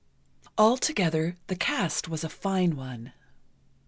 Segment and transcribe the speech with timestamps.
[0.57, 3.13] Altogether, the cast was a fine one.